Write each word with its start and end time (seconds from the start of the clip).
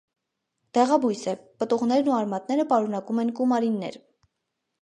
Դեղաբույս 0.77 1.21
է. 1.33 1.35
պտուղներն 1.63 2.09
ու 2.13 2.15
արմատները 2.21 2.65
պարունակում 2.75 3.25
են 3.25 3.33
կումարիններ։ 3.41 4.01